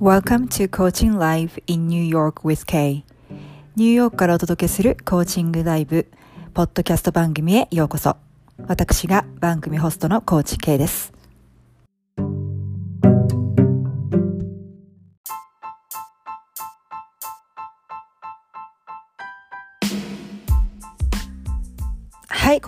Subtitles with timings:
[0.00, 3.02] Welcome to Coaching Live in New York with Kay.
[3.74, 6.06] ニューヨークからお届けするコーチングライブ
[6.54, 8.16] ポッドキャスト番組へようこそ。
[8.68, 11.12] 私が番組ホストのコーチ K です。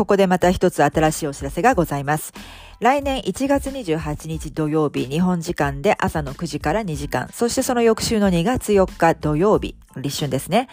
[0.01, 2.33] ここでまた一つ新しいお知らせがございます。
[2.79, 10.69] 来年1月28日土曜日、日本時間で朝の9時から2時間、そしてその翌週の2月4日土曜日、立春ですね。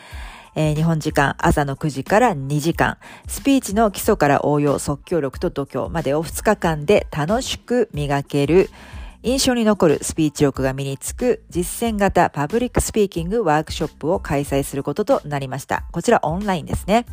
[0.56, 8.70] えー、日本時間朝の9時から2時間、スピーチの基礎から応用、即興力と度胸までを2日間で楽しく磨ける、
[9.28, 15.84] 印象に残るスピーチ力が身につく実践型パブリックスピーキングワークショップを開催することとなりました。
[15.92, 17.06] こちらオンラインですね。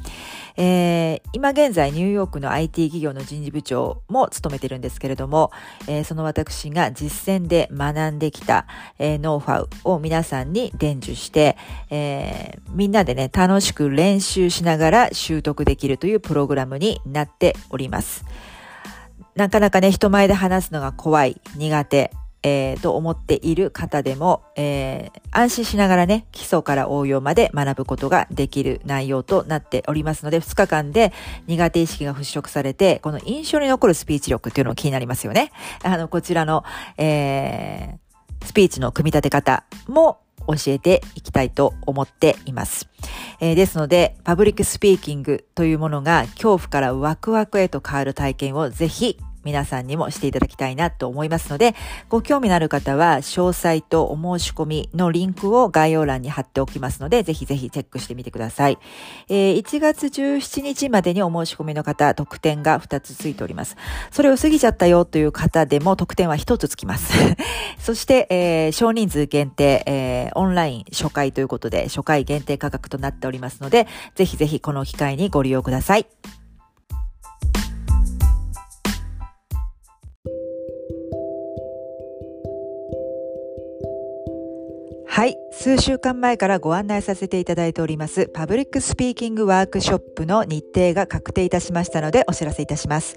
[0.57, 5.51] えー、今現在ニューヨークの IT 企業の人事部長も務めてるんですけれども、
[5.89, 8.69] えー、その私が実践で学んできた、
[9.01, 11.57] えー、ノウハウを皆さんに伝授して、
[11.91, 18.25] えみんなでね、楽しく練習しながら習得できるというプログラムになっております。
[19.37, 22.13] なかなかね、人前で話すのが怖い、苦手、
[22.45, 31.13] えー、と思っている方でも、えー、安心しながらね、基礎から応用まで学ぶことができる内容となっておりますので、2日間で
[31.47, 35.53] 苦手意識が払拭されて、この印象に残るスピーチ力っていうのも気になりますよね。
[35.83, 36.65] あの、こちらの、
[36.99, 42.89] えー、スピーチの組み立て方も教えていきたいと思っています。
[43.41, 51.75] えー、ですので、パブリックスピーキングというものが恐怖からワクワクへと変わる体験をぜひ皆さんにもしていただきたいなと思いますので、
[52.09, 58.79] ご興味のある方は、詳細とお申し込みのリンクを概要欄に貼っておきますので、ぜひぜひチェックしてみてください。
[59.29, 63.77] えー、1月17日までにお申し込みの方、特典が2つついております。
[64.11, 67.13] それを過ぎちゃったよという方でも特典は1つつきます。
[67.79, 76.07] そして、えー、少人数限定、えー、オンライン初回ということで、初回限定価格となっておりますので、ぜひぜひこの機会にご利用ください。
[85.65, 93.17] 数週間前からご案内させていただいております、パブリックスピーキングワークショップの日程が確定いたしましたのでお知らせいたします。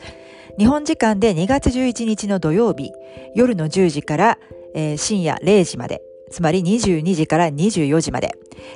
[0.57, 2.93] 日本時間で2月11日の土曜日、
[3.35, 4.39] 夜の10時から、
[4.73, 8.31] えー、深夜0時まで、つまり22時から24時まで、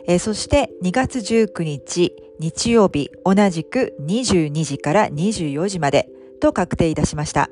[0.05, 6.09] えー、そして2月19日日曜日、同じく22時から24時まで
[6.41, 7.49] と確定いたしました。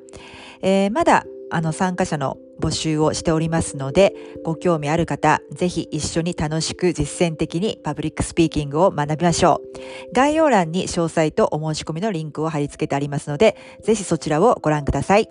[0.62, 10.13] えー、まだあの参加者の募集をしておりますので、ご興味ある方、ぜひ一緒に楽しく実践的にパブリックスピーキングを学びましょう。
[10.13, 15.29] 概要欄に詳細とお申し込みのリンクを貼り付けてありますので、ぜひそちらをご覧ください。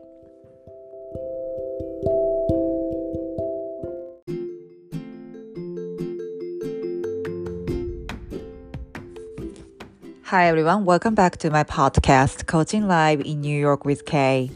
[10.31, 14.51] Hi everyone, welcome back to my podcast, Coaching Live in New York with Kay.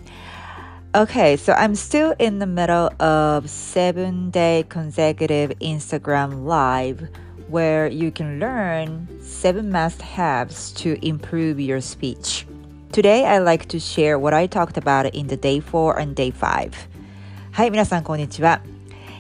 [0.96, 7.08] Okay, so I'm still in the middle of seven day consecutive Instagram live
[7.50, 12.48] where you can learn seven must haves to improve your speech.
[12.92, 16.32] Today, I like to share what I talked about in the day four and day
[16.32, 16.74] five.
[17.52, 18.62] はい、皆さんこんにちは。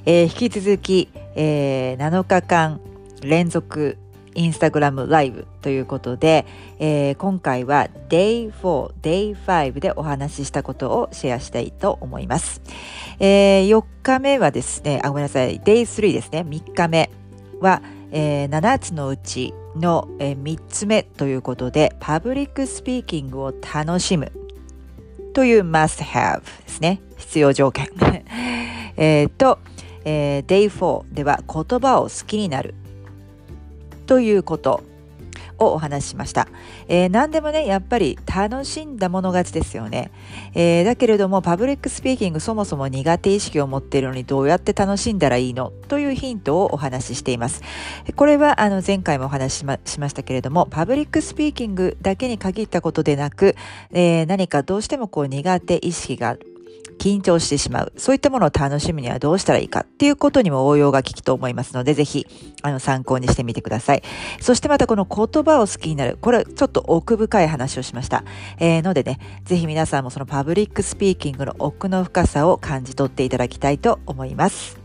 [0.05, 2.79] えー、引き続き、えー、7日間
[3.21, 3.97] 連続
[4.34, 6.46] インスタグラムライブということで、
[6.78, 12.62] えー、今回は Day4、Day5 でお話ししたことをシェアしたいと思います。
[13.18, 17.10] えー、4日目はですね、あ、ごめんなさい、Day3 ですね、3日目
[17.60, 24.32] は、えー、7つのうちの、えー、3つ目ということで、パブリックスピーキングを楽しむ
[25.34, 27.00] という must have ですね。
[27.16, 27.88] 必要条件。
[28.96, 29.58] えっと、
[30.04, 32.74] えー、Day4 では言葉を好きになる
[34.06, 34.82] ということ
[35.58, 36.48] をお話ししました。
[36.88, 40.10] えー、何でもね、やっぱり楽しんだもの勝ちですよね。
[40.54, 45.72] えー、だけれども、パブリックスピーキングそもそも苦手意識を持っているのにどうやって楽しんだらいいの？
[45.88, 47.62] というヒントをお話ししています。
[48.16, 53.54] これはあの前回もお話ししましましたけれども、パブリックスピーキングだけに限ったことでなく、
[53.92, 56.36] えー、何かどうしてもこう苦手意識が
[56.98, 57.92] 緊張してしまう。
[57.96, 62.26] そういったものを楽しむにはどうしたらいいかっていうことにも応用が効くと思いますので、ぜひ、
[62.62, 64.02] あの、参考にしてみてください。
[64.40, 66.18] そしてまたこの言葉を好きになる。
[66.20, 68.24] これ、ちょっと奥深い話をしました。
[68.58, 74.81] えー、のでね、ぜひ皆さんもそのパブリックスピーキングの奥の深さを感じ取っていただきたいと思います。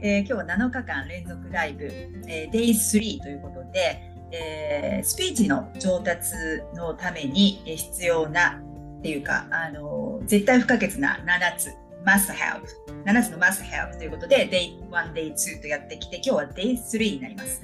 [0.00, 1.84] えー、今日は7日間連続ライブ、
[2.28, 4.00] えー、Day3 ということで、
[4.30, 6.34] えー、スピーチの上達
[6.74, 8.60] のために必要な
[8.98, 11.70] っていうか、あの絶対不可欠な7つ
[12.06, 12.62] must have
[13.04, 17.62] 7つの must have ということで day 1 day 2とやってきて今日は day 3になります。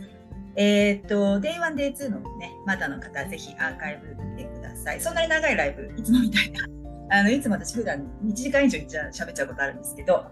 [0.56, 5.00] えー、と day 1 day 2のねまだの方ぜひアーカイブ見てください。
[5.00, 6.64] そんなに長いライブいつもみたいな。
[7.10, 10.24] あのいつも私普段1時間以上喋っちゃうことあるんですけど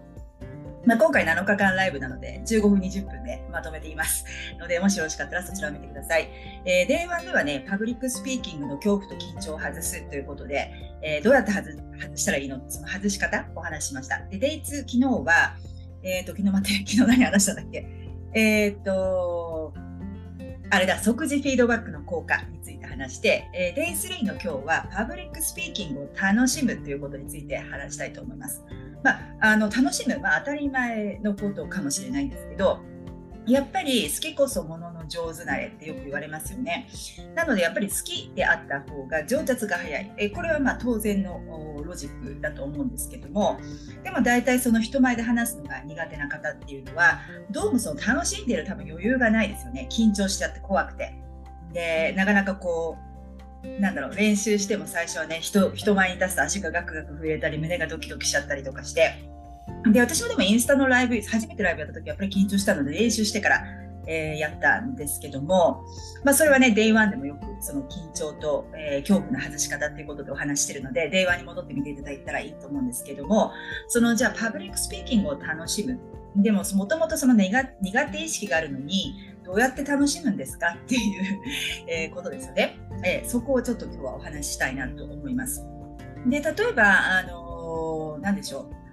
[0.85, 4.25] まあ、今回7日間ライブなので15分20分でまとめています
[4.59, 6.29] のでもしよろしかったらそちらを見てください。
[6.65, 10.71] えー、 Day1ではねパブリックスピーキングの恐怖と緊張を外すということで、
[11.01, 11.71] えー、どうやって外
[12.17, 12.59] したらいいの？
[12.69, 13.47] その外し方？
[13.55, 14.19] お話ししました。
[14.29, 15.55] で、 Day2昨日は、
[16.03, 17.87] え、ー、と昨日待って 昨日何話したんだっけ？
[18.33, 19.73] えっ、と
[20.69, 28.63] あれだ即時フィードバックの効果について話して、えー、 Day3の今日はパブリックスピーキングを楽しむということについて話したいと思います。
[29.03, 32.79] まあ、あの楽しむ、まあ、当たり前のことかもしれないんですけど
[33.45, 36.87] やっぱり好きこそものの上手なれってよく言われますよね。
[37.35, 40.13] なのでやっぱり好きであった方が上達が早い。
[40.17, 41.41] えこれはまあ当然の
[41.83, 43.59] ロジックだと思うんですけども、
[44.03, 47.19] でも大体その人前で話すのが苦手な方っていうのは、
[47.51, 49.89] どうもその楽しんでる多分余裕がないですよね。
[49.91, 51.13] 緊張しちゃって怖くて。
[51.73, 53.12] で、なかなかこう、
[53.79, 59.13] なんだろう練習しても最初はね人人前に立つと足がガクガク震えたり胸がドキドキしちゃったりとかして。
[59.91, 63.63] で私もでもインスタのライブ初めてライブやった時やっぱり緊張したので練習してから、
[64.07, 65.83] えー、やったんですけども、
[66.23, 73.51] まあ、それはね Day1 でもよくその緊張と、えー、恐怖の外し方っていうことでお話してるので Day1 に戻ってみていただいたらいいと思うんですけども
[73.87, 75.99] そのじゃあパブリックスピーキングを楽しむ。
[76.35, 77.63] でももともとその苦
[78.11, 81.41] 手意識があるのにどうやって楽しむんですかっていう
[81.87, 85.63] えことですよね、えー、そこをちょっと今日はお話ししたいなと思います。
[86.25, 86.83] で例えば、
[87.19, 88.83] あのー、何でしょう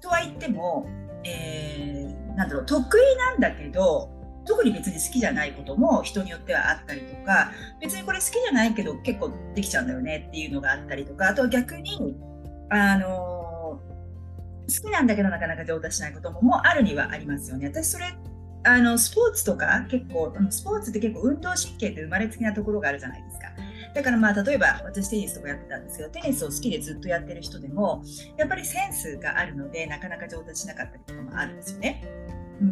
[0.00, 0.86] とは言っても、
[1.24, 4.10] えー、なんだろう得意なんだけど
[4.44, 12.16] 特に別に好きじゃないことも人によってはあったりとか別にこれ好きじゃないけど結構できちゃうんだよねっていうのがあったりとかあとは逆に
[12.70, 13.80] あの
[14.68, 17.66] 好きなんだけどなかなか上達しないことももあるにはありますよね。
[17.68, 18.06] 私それ
[18.62, 23.48] あのスポーツとか結構スポーツって結構運動神経って生まれつきなところがあるじゃないですか。
[23.94, 28.02] だからまあ例えば私テニスとかやってたんですけどテニスを好きでずっとやってる人でも
[28.36, 32.04] やっぱりセンスがあるのでなかなか上達しなかったりとかもあるんですよね。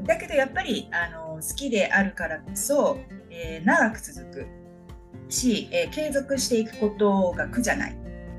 [0.05, 2.99] だけどやっぱりあの好きであるからこそ、
[3.31, 4.47] えー、長く続く
[5.31, 7.97] し、えー、継続していくことが苦じゃない、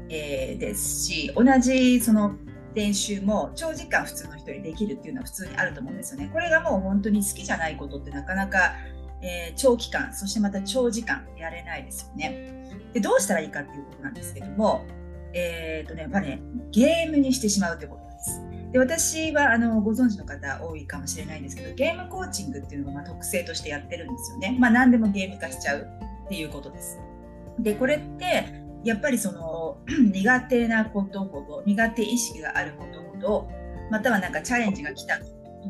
[0.10, 2.36] えー、ですし同じその
[2.76, 6.30] 練習も長時間普通の人にできるっていうのは普通にあると思うんですよね。
[6.32, 8.74] これがもう本当に好きじゃないことってなかなか、
[9.22, 12.66] えー、長期間、そしてまた長時間やれないですよね。
[12.94, 14.86] で、どうしたらいいかっていうことなんですけども、
[15.34, 18.50] えっ、ー、とね、やっぱね、ゲームにしてしまうということです。
[18.72, 24.56] で私はあのご存知の方多いかもしれないんですけどゲームコーチングっていうのがま特性としてやってるんですよね。
[24.60, 25.88] まあ、何でもゲーム化しちゃう
[26.26, 27.00] っていうことです。
[27.58, 33.50] でこれってやっぱりその 苦手なことほど苦手意識があることほど
[33.92, 35.20] またはなんかチャレンジが来た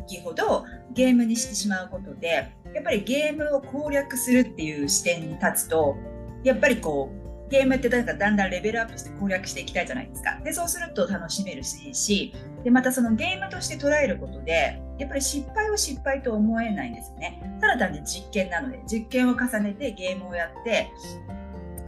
[0.07, 5.95] 時ほどゲームにしてしまうことでやっぱりゲームを攻略するっていう視点に立つと
[6.43, 7.19] やっぱりこう
[7.49, 10.39] ゲームってだんだんレベルアップして攻略していきたいじゃないですか。
[10.43, 12.33] で、そうすると楽しめるし、
[12.63, 17.57] で、またそのゲームとして捉えることで、やっぱり失敗を失敗と思えないんですよね。
[17.59, 20.91] ただ単に実験なので、実験を重ねてゲームをやって、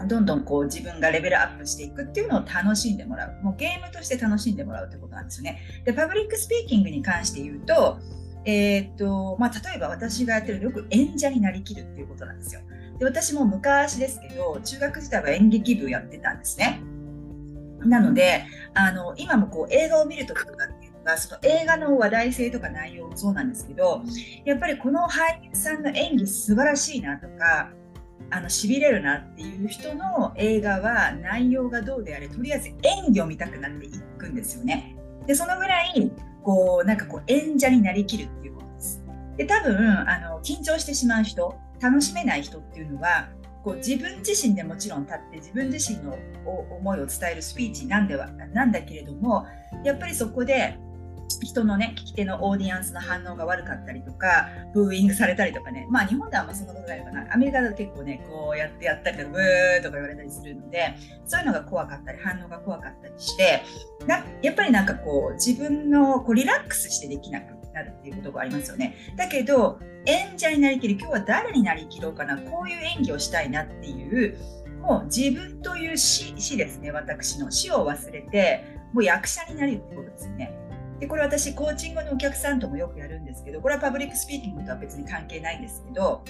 [0.05, 3.43] どんどんこう自分がレベルアップしていくっていうのを楽しんでもらう。
[3.43, 5.59] もうゲームとして楽しんでもらうってことなんですよね。
[5.85, 7.99] で、パブリックスピーキングに関して言うと、
[8.45, 12.61] えー、っと、まあ、例えば私がやってるよく演者になりきるっていうことなんですよ。
[12.97, 16.81] で、私も昔ですけど、中学時代は演劇部やってたんですね。
[17.85, 24.03] なので、あの、今もこう映画を見るときとかっていうのが、その映画の話題性とか内容もそうなんですけど、
[24.45, 27.71] やっぱりこの俳優さんの演技素晴らしいなとか、
[28.31, 34.95] あの痺れるなっていう人の映画は内容がどうであれとりあえず演技を見たくなっていくんですよね。
[35.27, 36.11] でそのぐらい
[36.43, 39.03] こうなんかこう演者になりきるっていうことです。
[39.37, 43.29] で多分あの緊張してしまう人楽しめない人っていうのは
[43.63, 46.17] こう自分自身でもちろん立って自分自身の
[46.71, 49.45] 思いを伝えるスピーチなんではなんだけれども
[49.83, 50.77] やっぱりそこで
[51.39, 55.87] 人のね聞き手のオーディエンスの反応が悪かったりとかブーイングされたりとかね。
[55.89, 57.33] まあ日本ではあんまそんなことないかな。
[57.33, 60.95] アメリカだと結構ねこうやってやったりとかブーとか言われたりするので
[61.25, 63.63] そういうのが怖かったり反応が怖かったりして
[64.07, 68.95] なやっぱりなんかこう自分のこうリラックスしてできなくなるっていうことがありますよね。
[69.15, 72.37] だけど演者になりきる今日は誰になりきろうかな。
[72.37, 74.37] こういう演技をしたいなっていう
[74.81, 77.51] もう自分という死死ですね私の。
[77.51, 80.60] 死を忘れてもう役者になるってことですよね。
[81.01, 86.23] でこれ私コーチングのお客さんともよくやるんですけどこれはパブリックスピーキングとは別に関係ないんですけど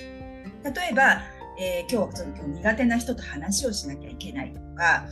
[0.63, 1.21] 例えば
[1.57, 5.05] えー、今日はちょっと今日苦手な人と話をしなきゃいけないとか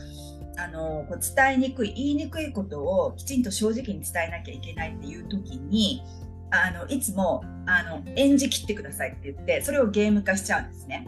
[0.56, 6.02] あのこう伝えにくい言いにくいことをきちんと正直に伝えなきゃいけないっていう時に
[6.50, 11.06] あのいつもあの演じ切ってくださいって言ってそれをゲーム化しちゃうんですね。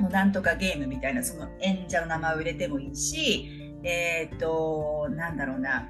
[0.00, 5.88] もうなんとかゲームみたいなその演者の名前を入れてもいいしえっ、となんだろうな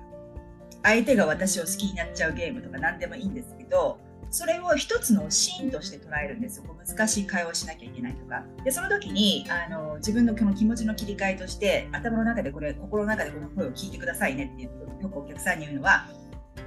[0.84, 3.98] 相手が私を好きになっちゃうゲームとか何でもいいんですけど
[4.30, 6.64] それを一つのシーンとして捉えるんですよ。
[6.86, 8.42] 難しい会話をしなきゃいけないとか。
[8.64, 14.70] でその時にあの自分のこの気持ちの切り替えとして頭の中でこれ心の中でこの声を聞いてくださいねってよ
[15.08, 16.08] くお客さんに言うのは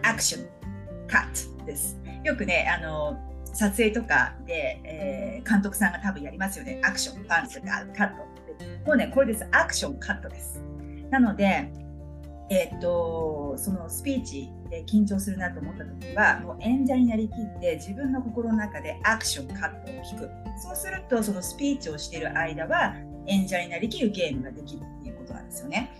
[0.02, 0.48] アクション
[1.08, 2.00] カットです。
[2.24, 3.18] よくねあの
[3.54, 6.80] 撮影とかで、えー、監督さんが多分やりますよね。
[6.86, 8.28] アクションパンツカット
[8.86, 9.46] もうねこれです。
[9.52, 10.62] アクションカットです。
[11.10, 11.70] なので
[12.50, 20.30] え、っとそのスピーチで緊張するなと思った時はもう演者になりきって自分の心の中でアクションカットを聞く
[20.62, 25.92] そうするとそのスピーチをしている間は演者になりきるゲームができるっていうことなんですよね。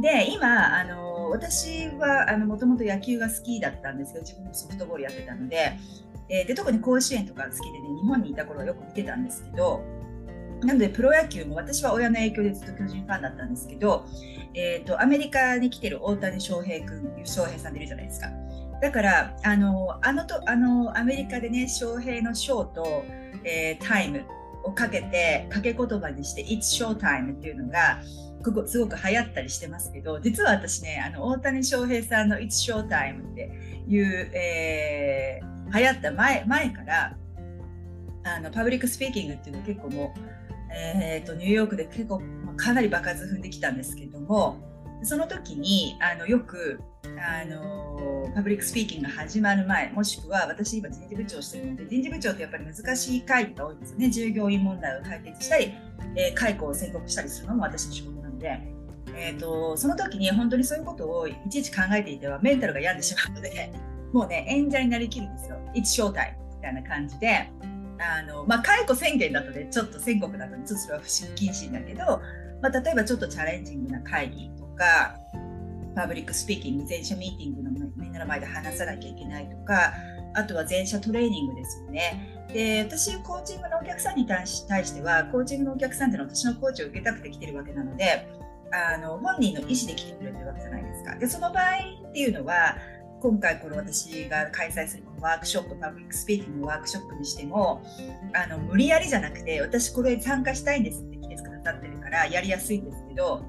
[0.00, 5.72] で今あの私はもともと野球が好きだったんですけど自分もソフトボールやってたので
[6.28, 9.82] で特に甲子園とか好きでね日本にいた頃はよく見てたんですけど
[10.62, 14.06] なのでプロ野球も私は親の影響でずっと巨人ファンだったんですけど、
[14.54, 18.28] えーと、アメリカに来てる大谷翔平君翔平さんいるじゃないですか。
[18.80, 23.04] だからあのあのとあのアメリカでね翔平のショーと、
[23.44, 24.22] えー、タイム
[24.64, 28.00] をかけて掛け言葉にして「It's Showtime」っていうのが
[28.44, 33.50] ここすごく流行ったりしてますけど実は私ねあの大谷翔平さんの「It's Showtime」って
[33.88, 37.16] いう、えー、流行った前前から
[38.24, 40.35] あのパブリックスピーキングっていうの結構もう
[40.76, 44.58] えーと、ニューヨークで結構、ま、かなり場数踏んできたんですけども
[45.02, 54.10] その時にあのよくあのパブリックスピーキングが始まる前もしくは私今人事部長してるので人事部長ってやっぱり難しい会議が多いんですね。
[54.10, 55.72] 従業員問題を解決したり、
[56.16, 58.60] えー、解雇を宣告したりするのも私の仕事なので、
[59.14, 63.72] えーと、その時に本当にそういうことをいちいち考えていてはメンタルが病んでしまうので
[64.12, 65.56] もうね演者になりきるんですよ。
[65.74, 67.50] It's showtime みたいな感じで。
[67.98, 72.20] あの、まあ、解雇宣言だとね、ちょっと宣告だと、ちょっとそれは不謹慎だけど、
[72.62, 75.16] まあ、例えばちょっとチャレンジングな会議とか、
[75.94, 79.94] パブリックスピーキング、全社ミーティングのみんなの前で話さなきゃいけないとか、
[80.34, 82.46] あとは全社トレーニングですよね。
[82.52, 88.28] で、私、コーチングのお客さんに対しては、コーチングのお客さんっていうのは私のコーチを受けたくて来てるわけなので、
[88.72, 91.14] あの本人の意思で来てくれてるわけじゃないですか。
[91.16, 91.74] で、その場合
[92.08, 92.76] っていうのは、
[93.20, 97.82] 今回この私が開催するこのワークショップパブリックスピーキングのワークショップにしても
[98.34, 103.44] あの無理やりじゃなくて私これ参加したいんですって来てくださってるからやりやすいんですけど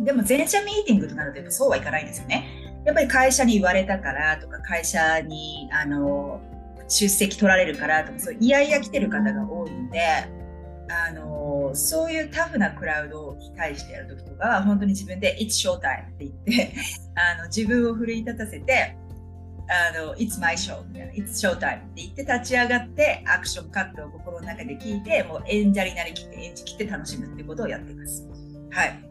[0.00, 2.82] でも全社ミーティングとなるとやっぱそうはいかないんですよね。
[2.84, 6.40] やっぱり会社に言われたからとか会社にあの
[6.88, 10.00] 出席取られるからとかそういやいや来てる方が多いので
[11.08, 16.74] あのそういうタフなクラウドに対してやるときとかは本当に自分で「It's showtime」って言って
[17.36, 18.96] あの自分を奮い立たせて
[19.68, 28.26] あの、It's my show みたいな、It's showtime って言って立ち上がって、アクションカットを心の中で聞いて、もう演者になりきって演じきって楽しむってことをやっています。
[28.70, 29.04] はい。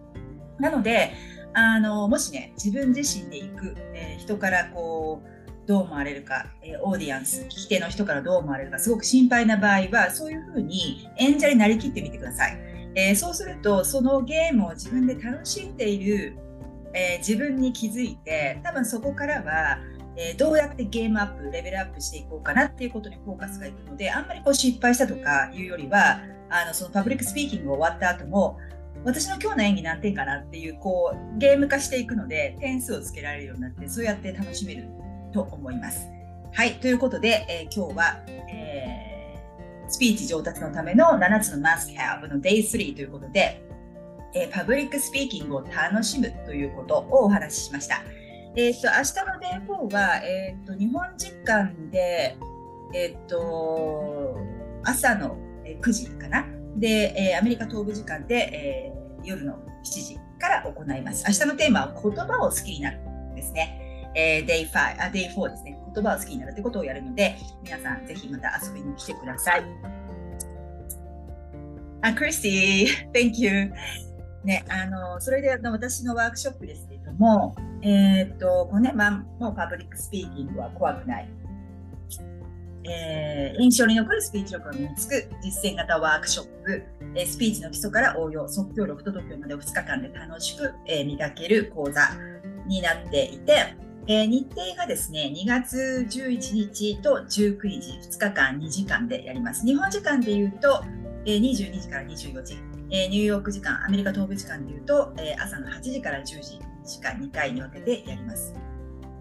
[0.59, 1.13] なので、
[1.53, 12.57] あの、もしね、自分自身で行く、えー、人からこう、どう思われるか、え、オーディエンス、聞き手の人からどう思われるか、すごく心配な場合は、そういうふうに演者になりきってみてください。
[12.95, 16.37] えー、そうすると、そのゲームを自分で楽しんでいる、
[16.93, 19.77] えー、自分に気づいて、多分そこからは、
[20.17, 28.57] え、どうやってゲームアップ、レベルアップしていこうかなっていうことにフォーカスがいくので、あんまりこう失敗したとかいうよりは、あのそのパブリックスピーキング終わった後も、
[29.03, 34.87] 私の今日の演技何点かなっていうこうゲーム化していくので点数をつけられるようになってそうやって楽しめる
[35.31, 36.09] と思います。
[36.53, 43.61] はい、ということで、えー、今日は、えー、スピーチ上達のための7つの Must Have の Day3 ということで、
[44.33, 48.03] えー、パブリックスピーキングを楽しむということをお話ししました。
[48.55, 52.37] えっ、と、明日の Day4 は、えっ、と、日本時間で、
[52.93, 54.37] えっ、と、
[54.83, 56.45] 朝の9時かな？
[56.75, 61.23] で、えアメリカ東部時間で、え夜の7時から行います。
[61.27, 62.99] 明日のテーマは言葉を好きになる
[63.35, 63.90] ですね。
[64.15, 65.77] えー、Day5、あ、Day4 ですね。
[65.93, 69.63] 言葉を好きになるってことをやるので、皆さんぜひまた遊びに来てください。
[72.01, 73.71] あ、クリスティ thank you.
[74.43, 81.29] ね、あの、それで私のワークショップですけれども、えー、っと、このね、まあ、もうパブリックスピーキングは怖くない。
[82.83, 86.83] えー、印象に残るスピーチ力が身につく実践型ワークショップ、
[87.15, 92.01] えー、スピーチの基礎から応用、即興力と度胸までを2日間で楽しく、えー、磨ける講座
[92.65, 93.75] になっていて、
[94.11, 99.65] えー、日程がですね、2月11日と19日、2日間2時間でやります。
[99.65, 100.83] 日本時間で言うと、
[101.25, 102.57] えー、22時から24時、
[102.89, 108.53] えー、ニューヨーク時間、アメリカ東部時間でいうと、えー、朝の8時から10時時間2回に分けてやります。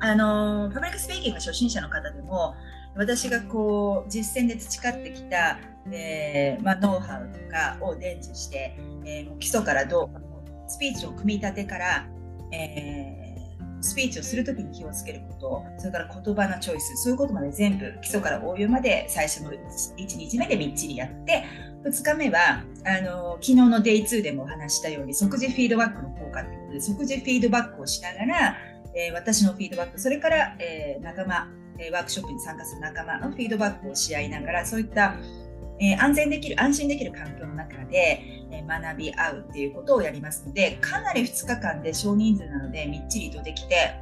[0.01, 2.57] あのパブリックスピーキング初心者の方でも、
[2.97, 5.61] 私がこう実践で培ってきた、
[5.93, 12.09] えーまあ、ノウハウとかを伝授して、えー、もう基礎からどうスピーチの組み立てから、
[12.51, 13.20] えー、
[13.81, 15.65] スピーチをするときに気をつけること。
[15.79, 16.97] それから言葉のチョイス。
[16.97, 21.45] そういうことまで全部基礎から応用まで最初の 1, 日目でみっちりやって
[21.85, 28.57] 2日目はあの昨日の Day2 でもお話したように即時フィードバックの効果ということで即時フィードバックをしながら、
[28.95, 29.99] えー、私のフィードバック。
[29.99, 31.49] それから、えー、仲間
[31.93, 35.15] ワークショップに参加する仲間のフィードバックをし合いながらそういった、
[35.81, 38.23] えー、安全できる安心できる環境の中で、
[38.53, 43.99] え、学び合うっていうことをやりますのでかなり2日間で少人数なのでみっちりとできて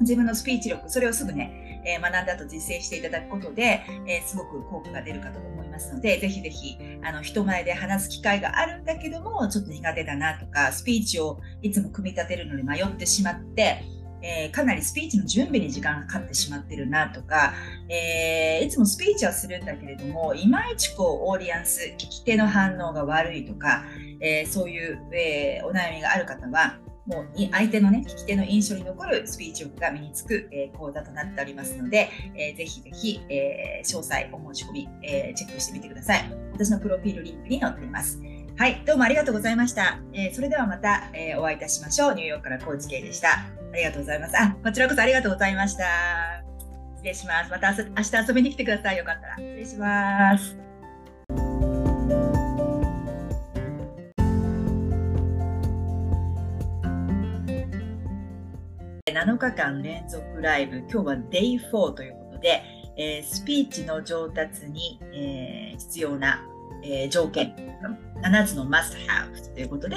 [0.00, 13.82] 自分のスピーチ力それをすぐね、え、学んだ後実践していただくことで、えすごく効果が出るかと思いますのでぜひぜひあの人前で話す機会があるんだけどもちょっと苦手だなとかスピーチをいつも組み立てるのに迷ってしまって
[14.24, 17.52] えー、かなりスピーチの準備に時間がかかってしまってるなとか、
[17.90, 23.84] えー、いつもスピーチはするんだけれどもいまいちこうオーディエンス聞き手の反応が悪いとか、
[24.20, 38.18] えー、そういう、えお悩みがある方はもう相手のね聞き手の印象に残るスピーチ力が身につく、え講座となっておりますので、えー、ぜひぜひ、え詳細お申し込み、えチェックしてみてください私のプロフィールリンクに載っています
[38.56, 39.98] はい、どうもありがとうございました。
[40.12, 42.14] え、それではまた、え、お会いいたしましょう。
[42.14, 43.63] ニューヨークから高知系でした。
[43.74, 44.38] ありがとうございます。
[44.38, 45.84] あ、こちらこそありがとうございました。
[46.94, 47.50] 失礼します。
[47.50, 48.98] また明日遊びに来てください。
[48.98, 49.36] よかったら。
[49.36, 50.56] 失礼します。
[59.12, 62.62] 7日間連続ライブ、今日は Day4 ということで、
[62.96, 66.46] えー、スピーチの上達に、えー、必要な、
[66.84, 67.56] えー、条件、
[68.22, 69.96] 7つの must have ということで、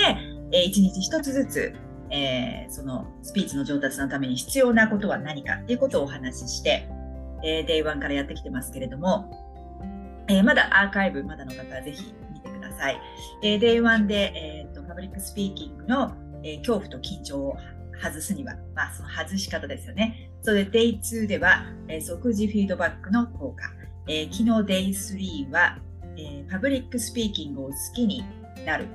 [0.52, 1.76] えー、1日1つずつ
[2.10, 6.88] えー、そのスピーチの上達のために必要なことは何かっていうことをお話しして、
[7.44, 9.30] えー、Day1 からやってきてますけれども、
[10.28, 13.02] えー、まだアーカイブまだの方はぜひ見てください。
[13.44, 17.58] えー、Day1 で、えーと、パブリックスピーキングの、えー、恐怖と緊張を
[18.02, 20.32] 外すには、まあ、その外し方ですよね。
[20.42, 23.64] それで Day2 では、えー、即時フィードバックの効果。
[24.08, 25.78] えー、昨日 Day3 は、
[26.16, 28.24] えー、パブリックスピーキングを好きに
[28.66, 28.88] なる、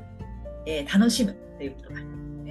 [0.66, 2.00] えー、楽しむということが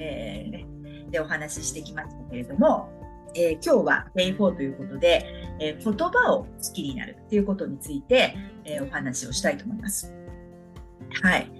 [0.02, 2.90] えー、でお話ししてきましたけれども、
[3.36, 5.26] えー、今日は Day4 ということで、
[5.60, 8.36] えー、言葉を好きになるっていうことについて、
[8.66, 10.14] えー、お話をしたいと思います。
[11.22, 11.52] はい。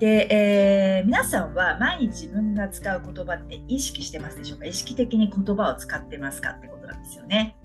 [0.00, 4.66] で、えー、皆さんは毎日自分が使う言葉って意識してますでしょうか？
[4.66, 7.56] 意識的に言葉を使ってますかってことなんですよね。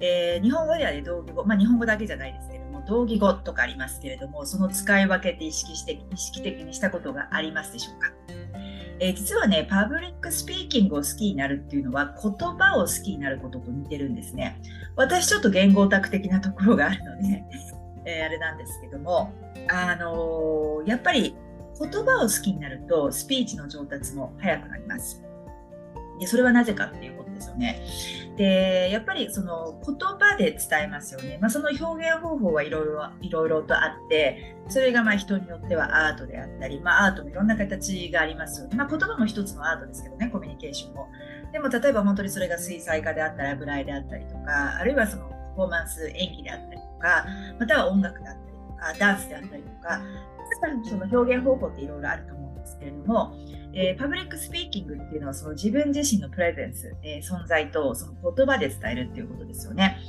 [0.00, 8.12] えー、日本語ではね、同義語、まあ日本語だけじゃないですけども、同義語とかありますけれども、その使い分けって意識して意識的にしたことがありますでしょうか？
[9.00, 14.60] えー、実はね、パブリックスピーキングを好きになるっていうのは言葉を好きになることと似てるんですね。
[14.96, 17.44] 私ちょっと言語オタク的なところがあるので、
[18.04, 19.32] え、あれなんですけども、
[19.68, 21.36] あのー、やっぱり
[21.78, 25.27] 言葉を好きになるとスピーチの上達も早くなります。
[26.18, 27.82] でそれはなぜかっていうことですよね。
[28.36, 31.38] でやっぱりその言葉で伝えますよね。
[31.40, 38.76] まあ、その表現方法はいろいろいろいろとあってそれがまあ人によってはアートであったり、まあ、アートもいろんな形がありますよね。
[38.76, 41.08] まあ、言葉も一つのアートですけどねコミュニケーションも。
[41.52, 47.26] でも例えば本当にそれが水彩画であったり油絵であったりとかあるいはそのパフォーマンス演技であったりとか
[47.58, 50.00] または音楽であったりとかダンスであったりとか
[50.84, 53.34] その表現方法っていろいろあると思うんですけれども
[53.80, 60.00] えー、パブリックスピーキングっていうのはその自分自身のプレゼンス、えー、存在とその言葉で伝えるっていうことですよね。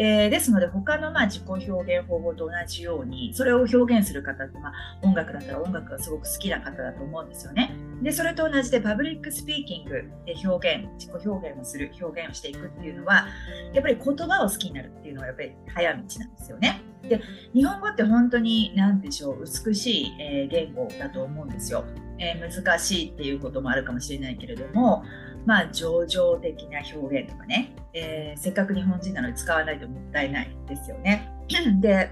[0.00, 7.74] えー、ですので他のまあ自己表現方法と同じようにそれを表現する方って、まあ、音楽だったら音楽がすごく好きな方だと思うんですよね。
[8.00, 13.26] でそれと同じでパブリックスピーキングで表現自己表現をする表現をしていくっていうのは
[13.74, 16.80] やっぱり言葉を好きになるっていうのはやっぱり早道なんですよね。
[17.02, 17.20] で
[17.52, 21.84] 日本語って本当に何でしょう美しい、言語だと思うんですよ。
[22.18, 25.04] えー、難しいっていうこともあるかもしれないけれども、
[25.46, 31.30] まあ、情緒的な表現とかね、えー、せっかく日本人なのに使わないともったいないですよね。
[31.80, 32.10] で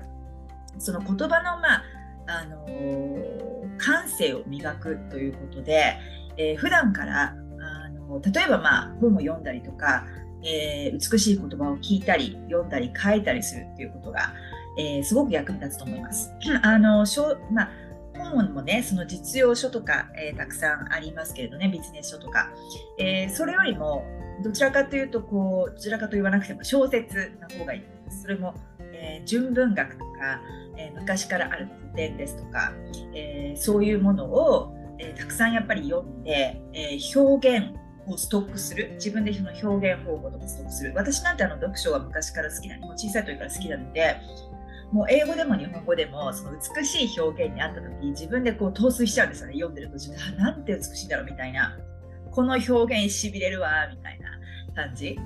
[0.78, 1.84] その言葉の、まあ
[2.26, 5.96] あのー、感性を磨くということで、
[6.36, 10.04] えー、普段からあの例えば、まあ、本を読んだりとか、
[10.42, 14.32] えー、美しい言葉を聞いたり読んだり書いたりするっていうことが、
[14.78, 16.32] えー、すごく役に立つと思います。
[16.62, 17.85] あのしょまあ
[18.30, 22.50] 本もね、その実用書とか、えー、たくさんありますけれどね、ビジネス書とか。
[22.98, 24.04] えー、それよりも、
[24.42, 27.82] どちらかというと、こう、どちらかと言わなくても小説の方がいい。
[28.10, 28.54] それも、
[28.92, 30.40] えー、純文学とか、
[30.76, 32.72] え、昔からある古典ですとか、
[33.14, 44.16] え、そういうものを、えたくさんやっぱり読んで、え表現をストックする自分でその表現方法とかストックする私なんてあの読書が昔から好きなもう小さい時から好きなので
[44.92, 49.54] もう英語でも日本語でもその美しい表現にあった時自分でこう陶酔しちゃうんですよね。
[49.54, 51.76] 読んでる途中であなんて美しいんだろうみたいな。
[52.30, 55.18] この表現しびれるわみたいな感じ。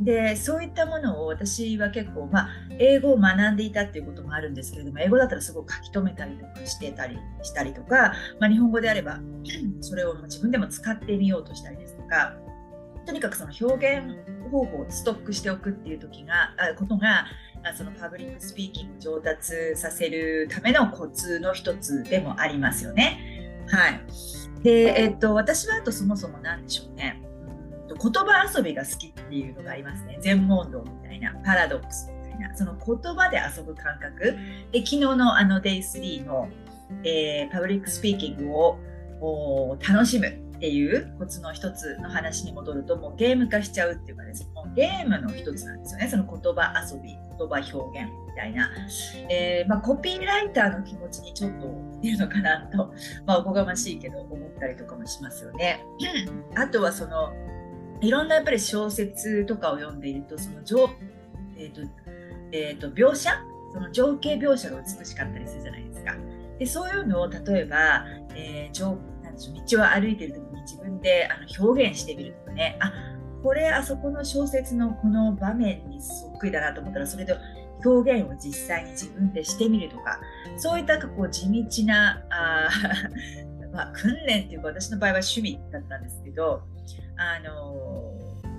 [0.00, 9.20] でそういったものを私は結構、まあ、英語を学んでいたっていうこともあるんですけれども英語だったらすごく書き留めたりとかしてたりしたりとか、まあ、日本語であれば
[9.80, 12.34] それを自分でも使ってみようとしたりですとか
[13.04, 14.06] とにかくその表現
[14.50, 17.26] 方法をストックしておくっていう時があことが
[17.76, 23.64] そのパブリックスピーキング上達させるためのコツの一つでもありますよね。
[23.68, 24.00] はい。
[24.62, 27.22] で、えっと、私はあとそもそも何でしょうね。
[27.88, 30.18] 言葉遊びが好きっていうのがありますね。
[30.20, 34.36] 禅問答みたいな、パラドックスみたいな、その言葉で遊ぶ感覚。
[34.72, 36.48] で、昨日のあの Day3 の、
[37.04, 38.78] えー、パブリックスピーキングを
[39.86, 47.18] 楽しむっていうコツの一つの話に戻るともうゲーム化しちゃうっていうかですもうゲームの一つなんですよねその言葉遊び言
[47.48, 48.70] 葉表現みたいな、
[49.30, 51.66] えー、まあ、コピーライターの気持ちにちょっと
[52.02, 52.92] 似るのかなと、
[53.24, 55.82] まあ、おこがましいけど思ったりとかもしますよね。
[56.54, 57.32] あとはその
[58.02, 60.90] いろんなやっぱり小説とかを読んでいるとその情、
[61.56, 61.80] えーと
[62.52, 63.30] えーと、描写？
[63.72, 66.14] その情景描写が美しかったりするじゃないですか。
[66.58, 72.92] でそういうのを例えば、えー、情なんでしょう道を歩いてる時自分であの表現してみるとかねあ
[73.42, 77.36] これあそこの小説のこの場面にそっくりだなと思ったらそれで
[77.84, 80.20] 表現を実際に自分でしてみるとか
[80.56, 82.68] そういったこう地道なあ
[83.72, 86.64] まあ、訓練っていうか私の場合は趣味だったんですけど
[87.16, 88.12] あの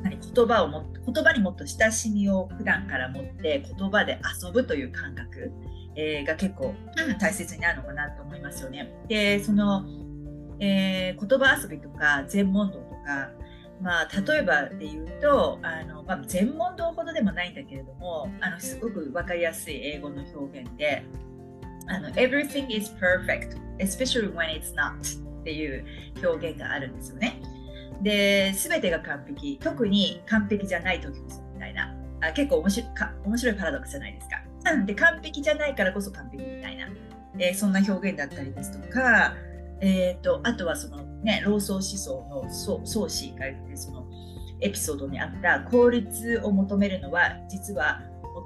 [0.04, 5.52] 何言葉をも言葉にもっと親しみを普段から持って言葉で遊ぶという感覚、
[5.96, 6.74] えー、が結構
[7.20, 8.90] 大切になるのかなと思いますよね。
[9.10, 9.84] でその
[10.62, 13.30] えー、言葉遊びとか全問答とか、
[13.82, 21.04] まあ、例えばで言うとあの、まあ、全問答ほどでもないんだけれどもあのすごく分かりやすい英語の表現で
[21.88, 24.94] あの Everything is perfect especially when it's not
[25.42, 25.84] っていう
[26.24, 27.42] 表現があるんですよね。
[28.04, 34.42] で全てが完璧特に完璧じゃない時こそみたいなあ結構面白か面白いパラドックスじゃないですか。
[34.86, 36.88] で完璧じゃないからこそ完璧みたいな、
[37.40, 39.34] えー、そんな表現だったりですとか
[39.82, 44.06] えーと、あとはその、ね、老荘思想の宗師が言ってその
[44.62, 48.02] エピソードにあった効率を求めるのは実は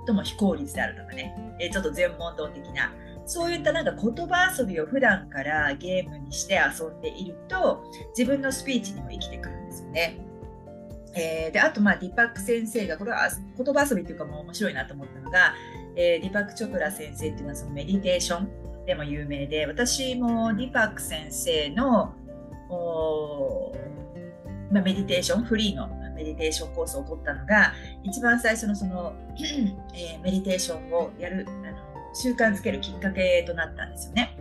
[0.08, 2.92] 最も非効率であるとかね、えー、ちょっと禅問答的な
[3.26, 7.84] そういったなんか言葉遊びを普段からゲームにして遊んでいると
[8.18, 10.20] 自分のスピーチにも生きてくるんですよね。
[11.18, 15.54] えー、であと、まあ、ディパック先生がこれは言葉遊びっていうかもう面白いなと思ったのが、
[15.96, 18.50] えー、ディパック・チョプラ先生っていうのはそのメディテーション
[18.86, 22.14] でも有名で私もディパック先生の
[24.72, 29.14] まあ、メディテーションフリーのメディテーションコースを取ったのが一番最初のその、
[29.94, 34.38] えー、メディテーションをやるあの習慣づけるきっかけとなったんですよね。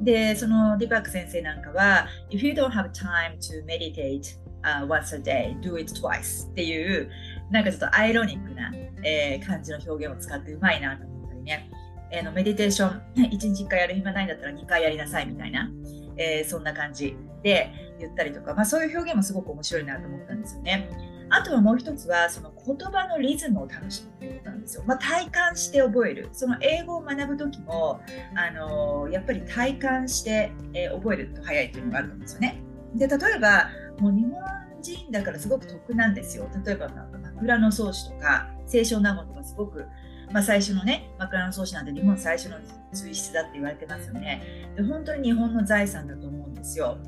[0.00, 7.10] でそのディパック先生なんかは If you don't have time to meditate、uh, once a day, do it twice っていう
[7.50, 8.70] なんかちょっとアイロニックな、
[9.02, 11.70] えー、感じの表現を使ってうまいなと思ったりね。
[12.10, 15.70] えー、のメディテーション1日1回やる暇ないんだったら2回やりなさいみたいな、
[16.16, 20.88] えー、そんな感じで言ったりとか、まあ、そういう表現もすごく面白いなと思ったんですよね。
[21.28, 24.84] あとはもう一つはその言葉のリズムを楽しむっていうことなんですよ。
[24.86, 26.28] まあ、体感して覚える。
[26.32, 28.00] その英語を学ぶ時も、
[28.36, 32.62] あのー、やっぱり体感して、え、覚えると早いっていうのがあると思うんですよね。
[32.94, 34.42] で例えばもう日本
[34.80, 36.48] 人だからすごく得なんですよ。
[36.64, 39.84] 例えば枕草子とか清少納言とかすごく
[40.32, 42.56] まあ、最初のね枕草子なんて日本最初の
[42.92, 44.42] 水質だって言われてますよね。
[44.76, 46.98] で本当に日本の財産だと思うんですよ。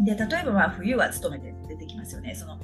[0.00, 2.34] で例えばまあ冬は勤めて出てきますよね。
[2.34, 2.58] その、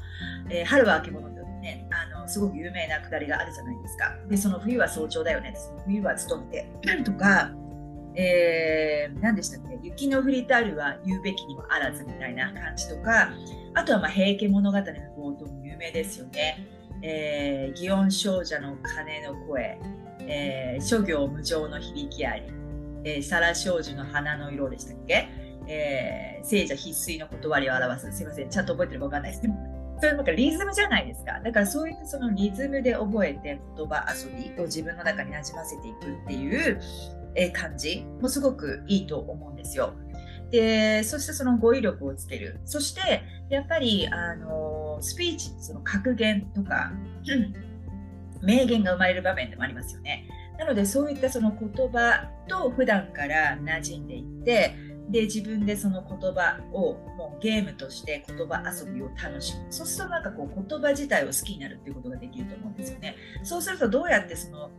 [0.50, 4.16] えー、春は秋物とねあのすごく有名なくだりがあるじゃないですか。
[4.28, 5.54] でその冬は早朝だよね。
[5.56, 6.66] その冬は勤めて。
[7.04, 7.50] とか
[8.16, 9.78] えー、何でしたっけ？
[9.82, 13.30] 雪の降りたるは言うべきにもあらずみたいな感じとか
[13.74, 16.66] あとはまあ平家物語の冒頭も有名ですよね。
[17.02, 19.78] えー、祇園少女の鐘の声、
[20.20, 22.42] えー、諸行無常の響きあり、
[23.04, 25.28] えー、皿少女の花の色でしたっけ、
[25.66, 28.12] えー、聖者必須の断りを表す。
[28.12, 29.54] すいません、ちゃんと覚えてるかわかんないですけど。
[30.00, 31.40] それなんかリズムじゃないですか。
[31.44, 36.80] だからそういったそのリズムで覚えて言葉遊びを自分の中になじませていくっていう
[37.52, 39.92] 感じもすごくいいと思うんですよ。
[40.50, 42.60] で、そしてその語彙力をつける。
[42.64, 46.92] そして、やっぱり、あの、スピーチ、その格言とか、
[48.42, 50.26] 名言が生まれる場面でもありますよね。
[50.58, 54.76] なのでそういったその言葉と普段から馴染んでいって
[55.08, 64.70] で自分でその言葉をもうゲームとして言葉遊びを楽しむそうするとなんかこう言葉自体を好きになるっていうことができると思うんですよねそうするとどうやってその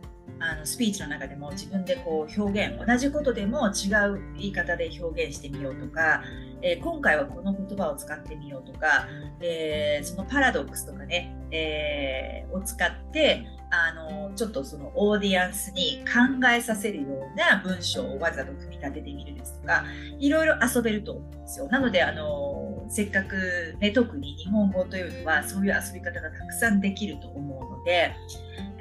[0.42, 6.22] あのスピーチの中でも自分でこう表現同じことでも違う言い方で表現してみようとか、
[6.62, 9.06] えー、今回はこの言葉を使ってみようとか、
[9.40, 19.84] えー、そのパラドックスとかね、えー、を使ってあのちょっとそのオーディエンスに考えさせるような文章をわざと組み立ててみるですとか
[20.18, 21.68] いろいろ遊べると思うんですよ。
[21.68, 22.51] なのであの
[22.92, 28.14] せっかく、ね、特に日本語というのはそういう遊び方がたくさんできると思うので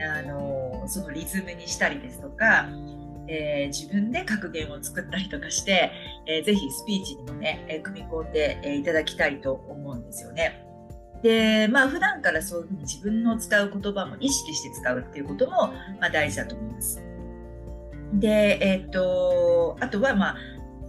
[0.06, 2.67] あのそのリズムにしたりですとか、
[3.30, 5.93] えー、自分で格言を作ったりとかして、
[6.28, 10.65] えー、ぜひスピーチにもね、え、組み込んで、えいただきたいと思うんですよね。
[11.24, 15.67] で、まあ普段からそういうふうに自分の使う言葉も意識して使うっていうことも、
[16.02, 17.02] まあ、大事だと思います。
[18.15, 20.36] で、えっ、と、あとはまあ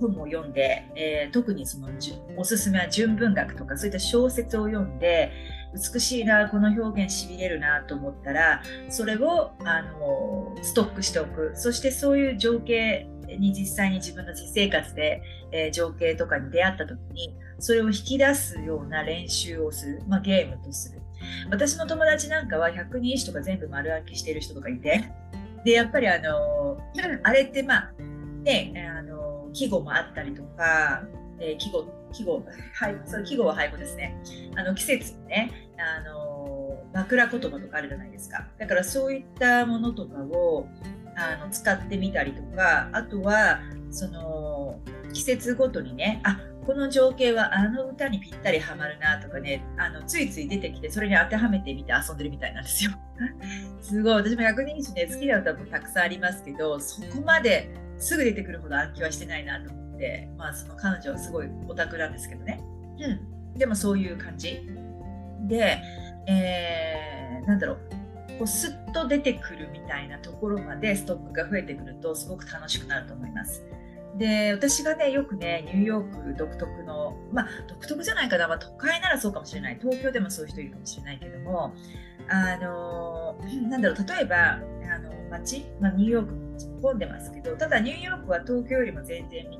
[0.09, 1.89] 本を読んで、えー、特にその
[2.37, 5.33] おすすめは純文学とかそういった小説を読んで
[5.75, 11.53] 美しいなこの表現しびれるなと思ったらそれをあのストックしておく。
[11.55, 21.01] そしてそういう情景に実際に自分の実生活で、えー、情景とかに出会った時にそれを引き出すような練習をする、まあ、ゲームとする。
[21.51, 25.11] 私の友達なんかは100人一首とか全部丸暗記してる人とかいて。
[25.65, 26.79] でやっぱりあの
[27.23, 27.93] あれってまあ
[28.43, 31.03] ねあの季語もあったりとか、
[31.39, 34.17] えー、季語季語、はい、その季語は俳句ですね。
[34.55, 38.47] あの季節ね、あの枕言葉とかあるじゃないですか。
[38.59, 40.69] だからそういったものとかを
[41.17, 43.61] あの使ってみたりとか、あとは
[43.91, 44.79] その
[45.13, 52.93] 季節ごとにね、あこの情景はあの歌にぴったりはまるなとかね、あのついつい出てきて、それに当てはめてみて遊んでるみたいなんですよ。
[53.81, 57.71] すごい、私も100人一ね、好きな歌もたくさんありますけど、そこまで
[58.03, 62.61] すぐ出てくるほど暗記はしてないなと思って、まあ、その彼女はすごいオタクなんですけどね。
[62.99, 64.61] うん、でもそういう感じ。
[65.47, 65.79] で、
[66.27, 67.79] えー、なんだろう。
[68.39, 73.65] こうスッと出てくるみたいなところまでストックが増えてくるとすごく楽しくなると思います。
[74.17, 81.73] で私がねよくねニューヨーク独特のまあ独特じゃないかな、まあ、都会ならそうかもしれない東京でもそういう人いるかもしれないけども
[82.29, 83.39] あの
[83.69, 84.37] なんだろう例えば
[84.95, 89.59] あの街、まあ、ニューヨーク混んでますけどただニューヨークは東京よりも全然道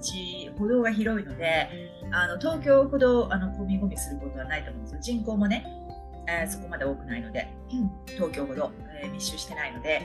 [0.59, 1.69] 歩道が広いので
[2.11, 5.01] あの東京ほどあの混み込みすることはないと思うんですよ。
[5.01, 5.67] 人口もね、
[6.29, 7.49] えー、そこまで多くないので、
[8.07, 8.71] 東京ほど、
[9.03, 10.03] えー、密集してないので、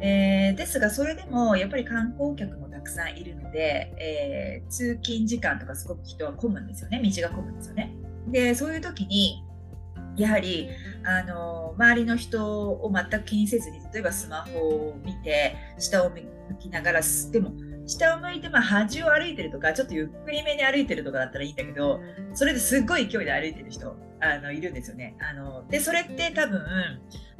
[0.00, 7.00] えー、ですがそれでもやっぱり観光客もたくさんいるので、えー、通勤時間とかすごく人は混むんですよね。
[7.02, 7.94] 道が混むんですよね。
[8.28, 9.44] でそういう時に
[10.16, 10.68] やはり
[11.04, 16.22] あの周りの人を全く気にせずに例えばスマホを見て下を向
[16.58, 17.00] きながら
[17.32, 17.52] でも
[17.86, 22.00] 下を向いてまあ端を歩いてるとかちょっとゆっくりめに歩いてるとかだったらいいんだけど
[22.32, 25.16] それですっごい勢いで歩いてる人あのいるんですよね。
[25.20, 26.62] あのでそれって多分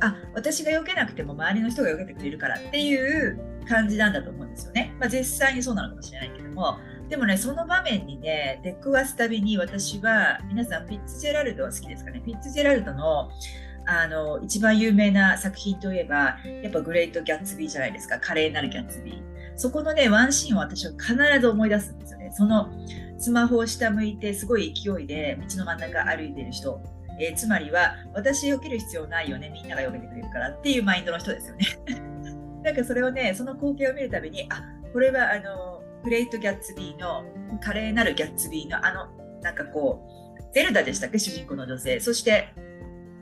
[0.00, 4.94] あ私が避けなくても周りの人が避けてくれるからっていう感じなんだと思うんですよね。
[5.00, 6.78] まあ、実際にそうなのかもしれないけども
[7.14, 12.20] でもね、その場面にね、出くわすたびに私は、皆さん、フィッツジェラルドは好きですかね。
[12.24, 13.31] フィッツジェラルドの
[13.87, 18.18] あの一番有名な作品といえば、やっぱグレート・ギャッツビーじゃないですか。
[18.18, 19.22] 華麗なるギャッツビー。
[19.55, 22.33] そこのね、ワンシーンを私は必ず思い出すんですよね。
[22.33, 22.68] その
[23.16, 26.81] スマホを下向いて、すごい勢いで道の真ん中歩いてる人。
[27.20, 29.50] えー、つまりは、私避ける必要ないよね。
[29.50, 31.66] みんなが避けてくれるからっていうマインドの人ですよね。
[32.64, 37.24] なんかそれをね、その光景を見るたびに、あ、これはあの、グレート・ギャッツビーの
[37.60, 39.08] 華麗なるギャッツビーのあの
[39.42, 40.06] なんかこ
[40.38, 41.18] うゼルダでしたっけ？
[41.18, 41.98] 主人公の女性。
[42.00, 42.48] そして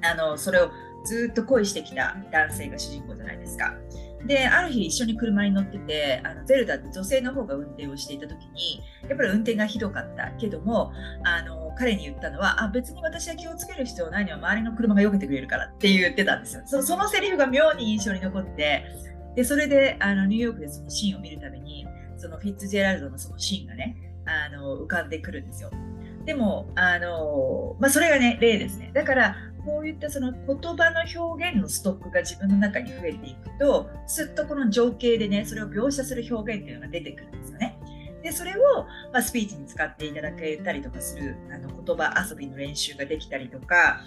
[0.03, 0.71] あのそれを
[1.05, 3.75] ずっと恋してきた男性が主人公じゃないですか。
[4.27, 10.92] である日一緒に車に乗っててあのゼルダって女性の方が運転をしていた時にやっぱり運転がひどかったけども
[11.25, 16.62] あの彼に言ったのはあ別に私は気をつける必要ないのは周りの車が避けてくれるからって言ってたんですよ。
[16.66, 18.85] そそのセリフが妙に印象に残って
[19.35, 21.85] でそれであのニューヨークでそのシーンを見るために
[22.23, 25.71] そのフィッツジェラルドのそのシーンがねあの浮かんでくるんですよ。
[26.25, 28.93] でもあの、まあ、それがね例ですね。
[28.95, 30.41] だからこういったその言
[30.77, 37.79] 葉の表現のストックが自分の中に増えていくとすっとこの情景でねそれを描写する表現っていうのが出てくるんですよね。
[38.23, 44.01] でそれを、まあ、スピーチに使っていただけたりとかするあの言葉遊びの練習ができたりとか、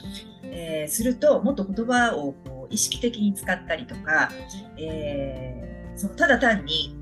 [0.44, 4.32] えー、するともっと言葉をこう意識的に使ったりとか、
[4.78, 6.95] えー、そのただ単に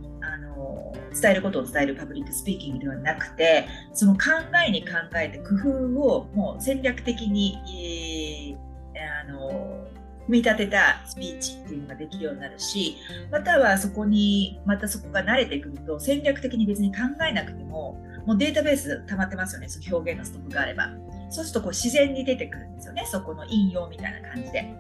[1.19, 4.19] 伝えることを伝えるパブリックスピーキングではなくてその考
[4.67, 8.57] えに考えて工夫をもう戦略的に、
[8.95, 9.88] えー、あの
[10.25, 12.95] 組み立てたスピーチっていうのができるようになるし、
[13.31, 20.89] またはそこに、またそこが慣れてくると戦略的に別に考えなくても、もうデータベース溜まってますよね、その表現のストックがあれば。
[21.29, 24.73] そうするとこう自然に出てくるんですよね、そこの引用みたいな感じで。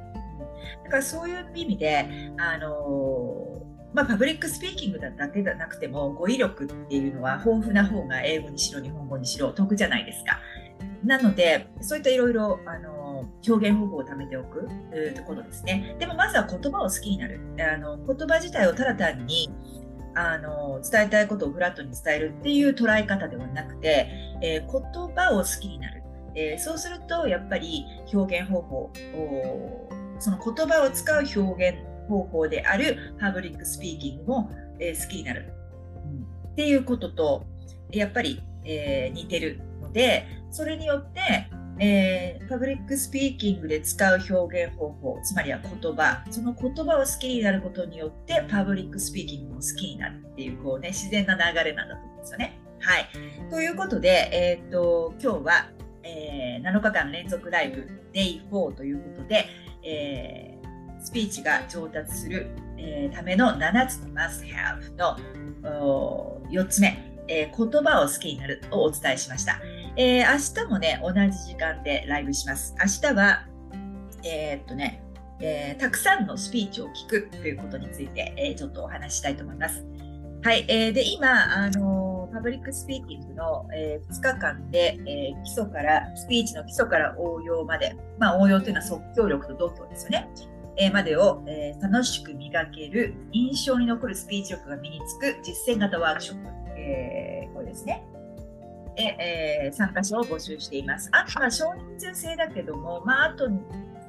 [0.85, 3.52] だからそういう意味で、あの
[3.93, 10.39] まあ、パブリックスピーキングだけじゃなくても語彙力っていうのは豊富な方が英語にしろ日本語にしろ得じゃないですか。
[11.03, 12.59] なのでそういったいろいろ
[13.47, 14.67] 表現方法を貯めておく
[15.15, 15.95] ところですね。
[15.99, 17.39] でもまずは言葉を好きになる。
[17.59, 19.49] あの言葉自体をただ単に
[20.15, 24.07] あの伝えたいことをフラットに伝えるっていう捉え方ではなくて、
[24.41, 26.03] えー、言葉を好きになる。
[26.35, 28.91] えー、そうするとやっぱり表現方法
[30.17, 35.51] その言葉を使う表現方法であるパブリックスピーキングも、え、好きになる、
[36.05, 37.45] うん、っていうことと
[37.91, 41.49] やっぱり、えー、似てるのでそれによって、
[41.79, 52.59] えー、パブリックスピーキングで使う表現方法つまりは言葉その言葉を好きになることによってパブリックスピーキングも好きになるっていうこう、ね、自然な流れなんだと思うんですよね。
[52.79, 53.07] はい、
[53.49, 55.69] ということで、えーと、今日は、
[56.03, 59.45] えー、7日間連続ライブ Day4 ということで、
[59.83, 60.52] え、
[61.03, 65.17] スピーチが上達する、えー、ための7つの must have の
[66.49, 69.59] 4つ目、えー、言葉を好きになるをお伝えしました。
[69.97, 72.73] えー、明日もね、同じ時間でライブします。
[72.79, 73.45] 明日は、
[74.23, 75.03] え、っとね、
[75.41, 79.85] え、たくさんのスピーチを聞くということについて、え、ちょっとお話ししたいと思います。
[80.43, 90.27] はい、えー、で今、あのパブリックスピーキングの、えー、2日間で、えー、基礎から、スピーチの基礎から応用まで、まあ、応用というのは即興力と度胸ですよね。
[90.77, 98.03] え、までを、え、楽しく磨ける、印象に残るスピーチ力が身につく実践型ワークショップ、えー、これですね。
[98.95, 101.09] えー、参加者を募集しています。
[101.11, 103.59] あとは少人数制だけども、まあ、あと2、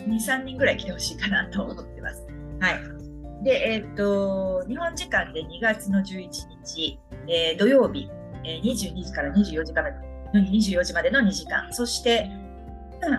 [0.07, 2.27] 3人ぐらい来てほしいかなと思ってます。
[2.61, 3.45] はい。
[3.45, 6.29] で、えっ、ー、と、日本時間で2月の11
[6.65, 6.99] 日、
[7.29, 8.11] えー、土曜日、
[8.45, 9.91] えー、22時から24時から
[10.33, 12.31] 24時までの2時間、そして、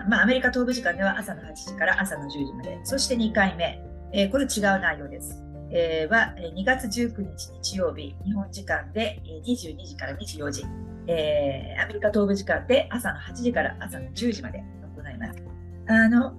[0.08, 3.80] まあ、アメリカ東部時間では朝の8時から朝の10時まで、そして2回目、
[4.12, 5.42] えー、これ違う内容です。
[5.70, 10.64] えー、は2月19日日曜日、日本時間で22時から24時、
[11.08, 14.62] えー、アメリカ東部時間で朝の8時から朝の10時まで
[14.96, 15.42] 行います。
[15.88, 16.34] あの、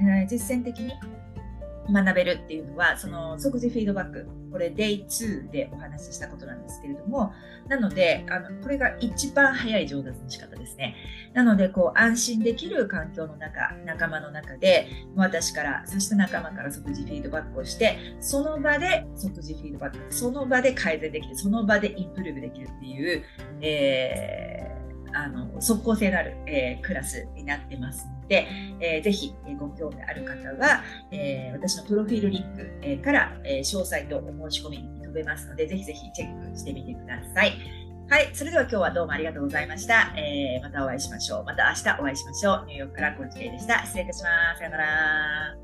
[0.00, 0.92] えー、実践的に
[1.90, 7.32] 学べるっていうのは、その即時フィードバック、これ Day2 でお話ししたことなんですけれども、
[7.68, 10.96] なので、あのこれが一番早い上達の仕方ですね。
[11.34, 23.24] なので、こう安心できる環境の中、仲間の中で、私から、そして仲間から即時フィードバックをして、その場で即時フィードバック、その場で改善できる、その場でインプルーブできるっていう、
[23.60, 28.46] えー、あの即効性のある、えー、クラスになってますで、
[28.80, 37.52] えー、ぜひご興味ある方は、えー、私のプロフィールリンク、えー、から、えー、詳細とお申し込みに飛べますので、ぜひぜひチェックしてみてください。
[38.08, 38.30] はい。
[38.34, 40.12] それでは今日はどうもありがとうございました。
[40.16, 41.44] えー、またお会いしましょう。
[41.44, 42.64] また明日お会いしましょう。
[42.66, 43.84] ニューヨークからコーチケイでした。
[43.84, 44.58] 失礼いたします。
[44.60, 45.55] さよなら。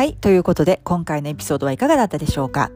[0.00, 0.14] はい。
[0.14, 2.70] ということで、今回のエピソードはいかがだったでしょうか？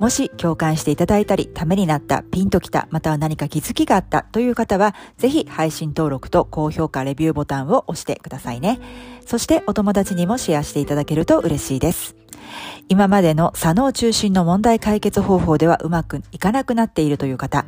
[0.00, 8.80] もし共感していただいたり、ためになった、ピンときた、または何か気づきがあったという方は、ぜひ配信登録と高評価、レビューボタンを押してくださいね。
[9.24, 12.16] そしてお友達にもシェアしていただけると嬉しいです。
[12.88, 17.64] 今までの左脳中心の問題解決方法ではうまくいかなくなっているという方、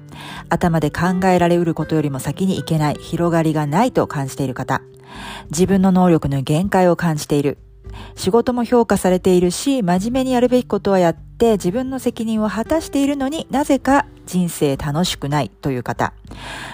[0.48, 4.82] 頭で考えられうることよりも先にいけない、広がりがないと感じている方、
[5.52, 7.58] 自分の能力の限界を感じている、
[8.14, 16.12] 仕事も評価されているし、真面目にやるべきことはやって自分の責任を果たしているのになぜか人生楽しくないという方。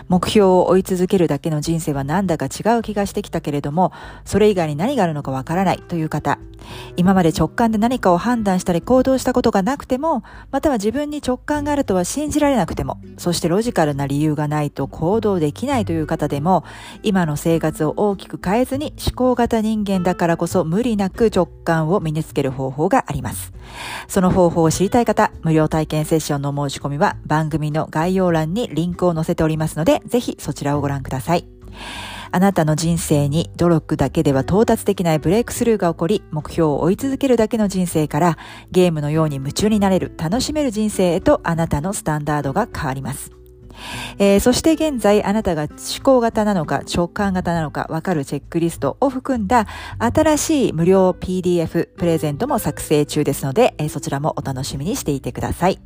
[0.09, 3.92] 目標を追い続けるだけの人生はなんだか違う気がしてきたけれども、
[4.24, 6.38] それ以外に何があるのかわからないという方。
[6.96, 16.64] 今まで直感で何かを判断したり行動したことがなくても、または自分に直感があるとは信じられなくても、そしてロジカルな理由がないと行動できないという方でも、
[17.03, 23.53] 今の生活を大きく変えずに思考型人間だからこそ無理なく直感を身につける方法があります。
[24.09, 31.46] その方報を知りたい方、無料体験セッションの申し込みは番組の概要欄にリンクを載せておりますので、ぜひそちらをご覧ください。
[32.30, 38.38] あなたの人生に努力だけでは到達できないブレイクスルーが起こり、目標を追い続けるだけの人生から、
[38.70, 43.43] ゲームのように夢中になれる、楽しめる人生へとあなたのスタンダードが変わります。
[44.18, 45.70] えー、そして現在あなたが思
[46.03, 49.66] 考型なのか直感型なのかわかるチェックリストを含んだ
[49.99, 55.81] 新しい無料 PDF プレゼントも作成中ですので、えー、そちらもお楽しみにしていてください。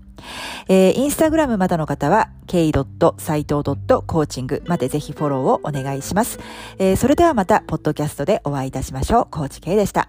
[0.68, 6.41] えー、インスタグラムまだの方は k.saito.coaching までぜひフォローをお願いします。
[6.78, 9.28] えー、それではまた、ポッドキャストでお会いいたしましょう。
[9.30, 10.09] コーチ K でした。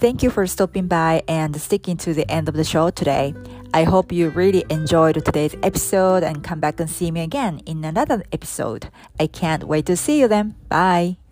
[0.00, 3.34] Thank you for stopping by and sticking to the end of the show today.
[3.74, 7.84] I hope you really enjoyed today's episode and come back and see me again in
[7.84, 8.88] another episode.
[9.18, 10.54] I can't wait to see you then.
[10.68, 11.23] Bye.